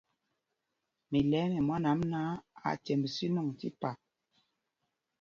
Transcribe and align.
Mi 1.11 1.19
lɛɛ 1.29 1.45
nɛ 1.49 1.57
mwân 1.67 1.83
ām 1.91 1.99
náǎ, 2.11 2.31
aa 2.65 2.75
cemb 2.85 3.03
sínɔŋ 3.15 3.47
tí 3.59 3.67
pap. 3.81 3.99